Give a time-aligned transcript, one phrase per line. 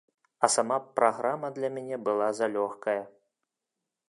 [0.45, 3.01] А сама праграма для мяне была залёгкая.